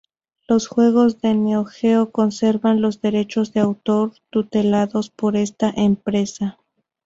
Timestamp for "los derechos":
2.81-3.53